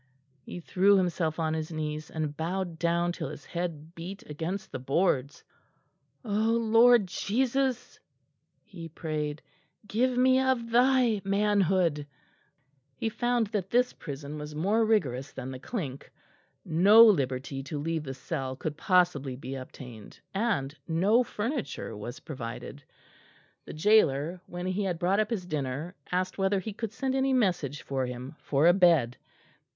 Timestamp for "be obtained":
19.35-20.19